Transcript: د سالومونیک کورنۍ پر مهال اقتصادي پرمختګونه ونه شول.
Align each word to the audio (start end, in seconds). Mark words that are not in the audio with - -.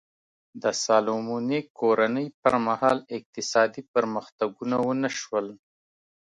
د 0.61 0.63
سالومونیک 0.83 1.65
کورنۍ 1.81 2.27
پر 2.41 2.53
مهال 2.67 2.97
اقتصادي 3.17 3.81
پرمختګونه 3.93 4.75
ونه 4.87 5.09
شول. 5.19 5.47